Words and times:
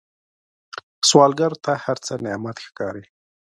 سوالګر 1.09 1.53
ته 1.65 1.73
هر 1.83 1.97
څه 2.05 2.13
نعمت 2.25 2.57
ښکاري 2.65 3.05